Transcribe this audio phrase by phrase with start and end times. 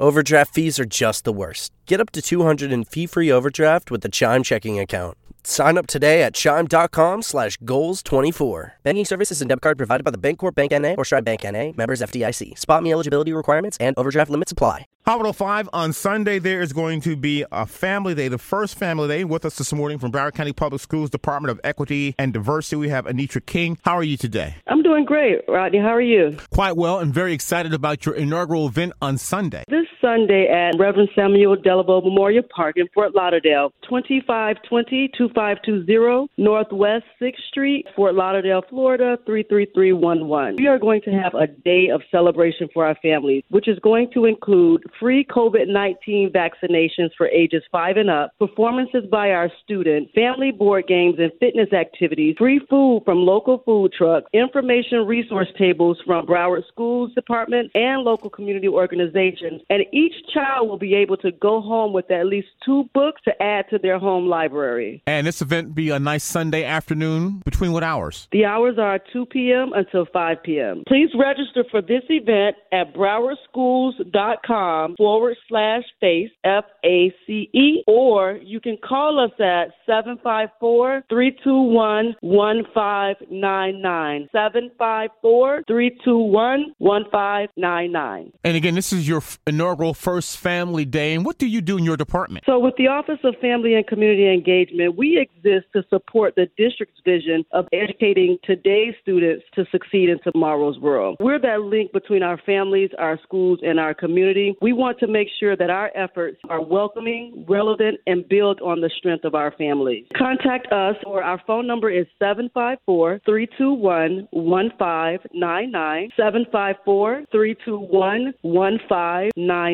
[0.00, 1.72] Overdraft fees are just the worst.
[1.86, 5.16] Get up to 200 in fee-free overdraft with the Chime checking account.
[5.44, 8.72] Sign up today at chime.com slash goals24.
[8.82, 10.94] Banking services and debit card provided by the Bancorp Bank N.A.
[10.96, 11.72] or Stride Bank N.A.
[11.76, 12.58] Members FDIC.
[12.58, 14.86] Spot me eligibility requirements and overdraft limits apply.
[15.06, 19.06] Hot 5 on Sunday, there is going to be a family day, the first family
[19.06, 19.22] day.
[19.24, 22.88] With us this morning from Broward County Public Schools Department of Equity and Diversity, we
[22.88, 23.76] have Anitra King.
[23.84, 24.54] How are you today?
[24.66, 25.78] I'm doing great, Rodney.
[25.78, 26.38] How are you?
[26.50, 29.64] Quite well, and very excited about your inaugural event on Sunday.
[29.68, 37.32] This Sunday at Reverend Samuel Delevoe Memorial Park in Fort Lauderdale, 2520 2520 Northwest 6th
[37.48, 40.56] Street, Fort Lauderdale, Florida 33311.
[40.58, 44.10] We are going to have a day of celebration for our families, which is going
[44.12, 50.12] to include free COVID 19 vaccinations for ages 5 and up, performances by our students,
[50.14, 55.96] family board games and fitness activities, free food from local food trucks, information resource tables
[56.04, 59.62] from Broward Schools Department and local community organizations.
[59.70, 63.42] And each child will be able to go home with at least two books to
[63.42, 65.02] add to their home library.
[65.06, 68.28] And this event be a nice Sunday afternoon between what hours?
[68.32, 69.72] The hours are 2 p.m.
[69.74, 70.82] until 5 p.m.
[70.88, 78.38] Please register for this event at browardschools.com forward slash face, F A C E, or
[78.42, 84.28] you can call us at 754 321 1599.
[84.32, 88.32] 754 321 1599.
[88.42, 91.14] And again, this is your inaugural First Family Day.
[91.14, 92.44] And what do you do in your department?
[92.46, 97.00] So, with the Office of Family and Community Engagement, we exist to support the district's
[97.04, 101.16] vision of educating today's students to succeed in tomorrow's world.
[101.20, 104.56] We're that link between our families, our schools, and our community.
[104.62, 108.90] We want to make sure that our efforts are welcoming, relevant, and build on the
[108.96, 110.06] strength of our families.
[110.16, 116.10] Contact us, or our phone number is 754 321 1599.
[116.16, 119.73] 754 321 1599.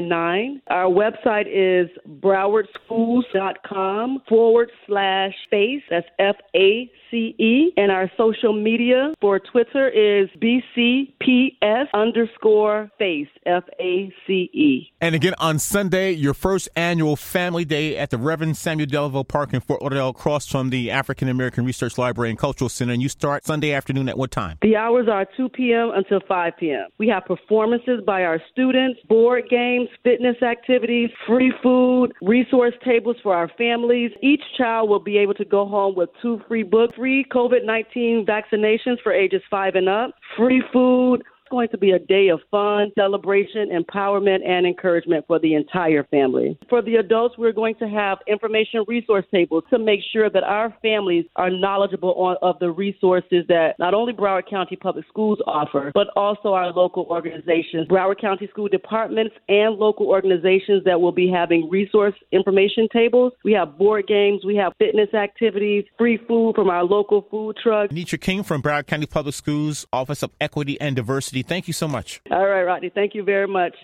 [0.68, 1.88] Our website is
[2.20, 5.82] browardschools.com forward slash face.
[5.90, 7.72] That's F A C E.
[7.76, 13.28] And our social media for Twitter is BCPS underscore face.
[13.46, 14.92] F A C E.
[15.00, 19.54] And again, on Sunday, your first annual Family Day at the Reverend Samuel Delevoe Park
[19.54, 22.92] in Fort Lauderdale, across from the African American Research Library and Cultural Center.
[22.92, 24.58] And you start Sunday afternoon at what time?
[24.62, 25.90] The hours are 2 p.m.
[25.94, 26.86] until 5 p.m.
[26.98, 33.34] We have performances by our students, board games, fitness activities, free food, resource tables for
[33.34, 34.12] our families.
[34.22, 38.26] Each child will be able to go home with two free books, free COVID 19
[38.26, 42.92] vaccinations for ages 5 and up, free food, going to be a day of fun,
[42.94, 46.58] celebration, empowerment, and encouragement for the entire family.
[46.68, 50.74] For the adults, we're going to have information resource tables to make sure that our
[50.80, 55.90] families are knowledgeable on, of the resources that not only Broward County Public Schools offer,
[55.94, 61.28] but also our local organizations, Broward County School Departments, and local organizations that will be
[61.28, 63.32] having resource information tables.
[63.44, 67.92] We have board games, we have fitness activities, free food from our local food trucks.
[67.92, 71.39] Anitra King from Broward County Public Schools, Office of Equity and Diversity.
[71.42, 72.20] Thank you so much.
[72.30, 72.90] All right, Rodney.
[72.90, 73.74] Thank you very much.